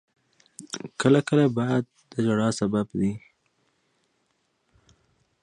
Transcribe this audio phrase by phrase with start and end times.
[0.73, 3.11] باد کله کله د ژړا سبب دی